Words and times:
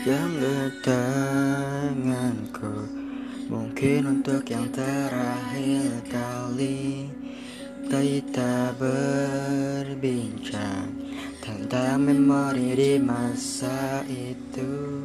Genggam 0.00 0.72
tanganku 0.80 2.88
Mungkin 3.52 4.16
untuk 4.16 4.48
yang 4.48 4.72
terakhir 4.72 6.00
kali. 6.08 7.12
Kita 7.84 8.72
berbincang 8.80 10.88
Tentang 11.44 12.00
memori 12.00 12.72
di 12.72 12.96
masa 12.96 14.00
itu. 14.08 15.04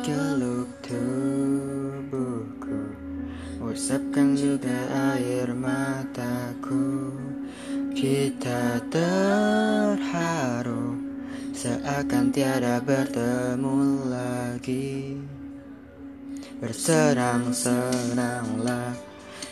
Geluk 0.00 0.72
tubuhku 0.88 2.80
Usapkan 3.60 4.32
juga 4.32 4.88
air 5.12 5.52
mataku. 5.52 7.12
Kita 7.92 8.80
terharu 8.88 11.07
Seakan 11.58 12.30
tiada 12.30 12.78
bertemu 12.78 14.06
lagi. 14.06 15.18
Bersenang-senanglah 16.62 18.94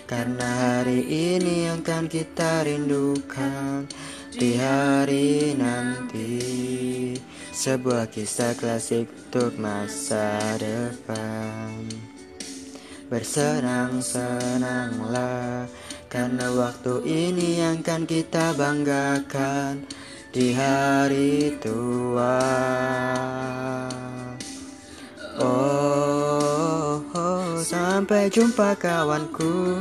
Karena 0.06 0.46
hari 0.46 1.02
ini 1.02 1.66
akan 1.66 2.06
kita 2.06 2.62
rindukan. 2.62 3.91
Di 4.30 4.55
hari 4.55 5.59
nanti. 5.59 6.38
Sebuah 7.51 8.07
kisah 8.07 8.54
klasik 8.54 9.10
untuk 9.10 9.59
masa 9.59 10.38
depan. 10.62 11.90
Bersenang-senanglah 13.10 15.66
Karena 16.07 16.54
waktu 16.54 17.02
ini 17.02 17.66
akan 17.66 18.07
kita 18.07 18.54
banggakan 18.54 20.07
di 20.37 20.52
hari 20.52 21.56
tua. 21.65 22.45
Oh, 25.40 27.01
oh, 27.16 27.56
sampai 27.65 28.28
jumpa 28.28 28.76
kawanku. 28.76 29.80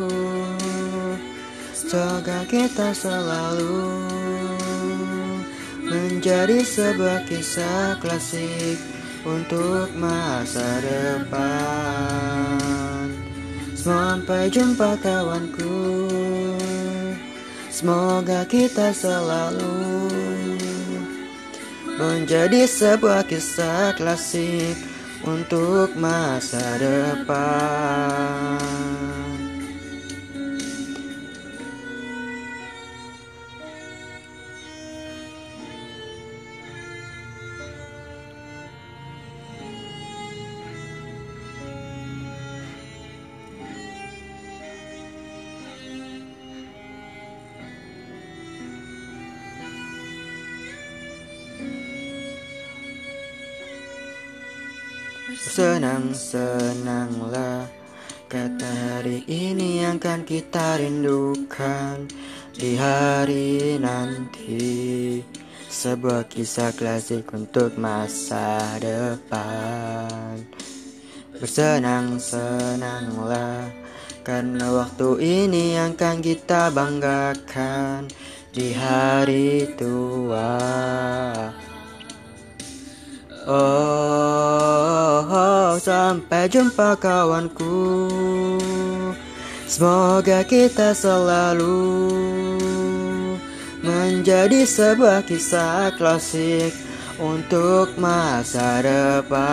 Semoga 1.76 2.48
kita 2.48 2.96
selalu 2.96 4.08
menjadi 5.84 6.64
sebuah 6.64 7.28
kisah 7.28 8.00
klasik 8.00 8.80
untuk 9.28 9.92
masa 10.00 10.80
depan. 10.80 11.52
Sampai 13.76 14.48
jumpa 14.48 14.96
kawanku. 15.04 16.08
Semoga 17.76 18.48
kita 18.48 18.96
selalu 18.96 19.95
menjadi 21.96 22.68
sebuah 22.68 23.24
kisah 23.28 23.96
klasik 23.96 24.76
untuk 25.24 25.96
masa 25.98 26.78
depan. 26.78 28.56
Senang-senanglah 55.36 57.68
Kata 58.32 58.72
hari 58.72 59.28
ini 59.28 59.84
akan 59.84 60.24
kita 60.24 60.80
rindukan 60.80 62.08
Di 62.56 62.80
hari 62.80 63.76
nanti. 63.76 65.20
Sebuah 65.68 66.32
kisah 66.32 66.72
klasik 66.72 67.28
untuk 67.36 67.76
masa 67.76 68.80
depan. 68.80 70.40
Bersenang-senanglah 71.36 73.76
Karena 74.24 74.72
waktu 74.72 75.20
ini 75.20 75.76
akan 75.76 76.24
kita 76.24 76.72
banggakan 76.72 78.08
Di 78.56 78.72
hari 78.72 79.68
tua. 79.76 80.56
Oh, 83.46 83.85
oh, 85.76 85.84
sampai 85.84 86.48
jumpa 86.48 86.96
kawanku. 86.96 88.00
Semoga 89.68 90.46
kita 90.48 90.96
selalu 90.96 91.84
menjadi 93.84 94.64
sebuah 94.64 95.28
kisah 95.28 95.92
klasik 96.00 96.72
untuk 97.20 97.92
masa 98.00 98.80
depan. 98.80 99.44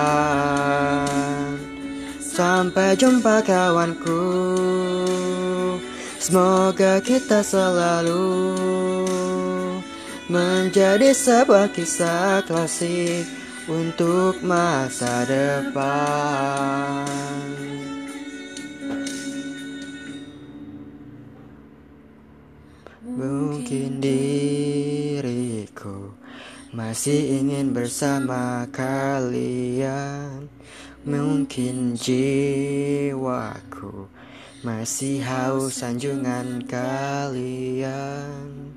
Sampai 2.23 2.95
jumpa 2.95 3.43
kawanku. 3.43 4.23
Semoga 6.23 7.03
kita 7.03 7.43
selalu 7.43 8.55
menjadi 10.31 11.11
sebuah 11.11 11.75
kisah 11.75 12.47
klasik 12.47 13.42
untuk 13.71 14.43
masa 14.43 15.23
depan. 15.23 17.07
Mungkin 23.13 24.01
diriku 24.03 26.17
masih 26.73 27.45
ingin 27.45 27.77
bersama 27.77 28.65
kalian. 28.73 30.49
Mungkin 31.03 31.99
jiwaku 31.99 34.07
masih 34.65 35.21
haus 35.23 35.83
sanjungan 35.83 36.65
kalian. 36.65 38.72